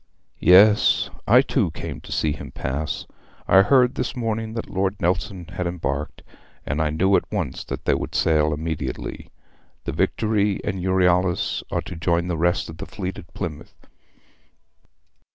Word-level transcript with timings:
'Yes 0.39 1.11
I 1.27 1.43
too 1.43 1.69
came 1.69 2.01
to 2.01 2.11
see 2.11 2.31
him 2.31 2.51
pass. 2.51 3.05
I 3.47 3.61
heard 3.61 3.93
this 3.93 4.15
morning 4.15 4.53
that 4.55 4.67
Lord 4.67 4.99
Nelson 4.99 5.45
had 5.49 5.67
embarked, 5.67 6.23
and 6.65 6.81
I 6.81 6.89
knew 6.89 7.15
at 7.15 7.31
once 7.31 7.63
that 7.65 7.85
they 7.85 7.93
would 7.93 8.15
sail 8.15 8.51
immediately. 8.51 9.29
The 9.83 9.91
Victory 9.91 10.59
and 10.63 10.81
Euryalus 10.81 11.61
are 11.69 11.81
to 11.81 11.95
join 11.95 12.29
the 12.29 12.35
rest 12.39 12.67
of 12.67 12.77
the 12.77 12.87
fleet 12.87 13.19
at 13.19 13.31
Plymouth. 13.35 13.75